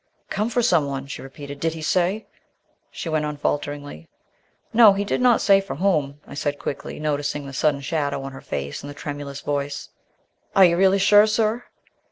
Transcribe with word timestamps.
"Come 0.31 0.49
for 0.49 0.63
someone," 0.63 1.05
she 1.05 1.21
repeated. 1.21 1.59
"Did 1.59 1.75
he 1.75 1.83
say" 1.83 2.25
she 2.89 3.07
went 3.07 3.23
on 3.23 3.37
falteringly. 3.37 4.09
"No, 4.73 4.93
he 4.93 5.03
did 5.05 5.21
not 5.21 5.41
say 5.41 5.61
for 5.61 5.75
whom," 5.75 6.19
I 6.25 6.33
said 6.33 6.57
quickly, 6.57 6.99
noticing 6.99 7.45
the 7.45 7.53
sudden 7.53 7.81
shadow 7.81 8.23
on 8.23 8.31
her 8.31 8.41
face 8.41 8.81
and 8.81 8.89
the 8.89 8.95
tremulous 8.95 9.41
voice. 9.41 9.89
"Are 10.55 10.65
you 10.65 10.75
really 10.75 10.97
sure, 10.97 11.27
sir?" 11.27 11.65